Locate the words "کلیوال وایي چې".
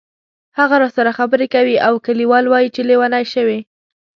2.05-2.81